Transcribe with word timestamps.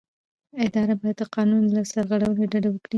اداره 0.65 0.93
باید 1.01 1.17
د 1.19 1.23
قانون 1.35 1.63
له 1.75 1.81
سرغړونې 1.91 2.45
ډډه 2.51 2.69
وکړي. 2.71 2.89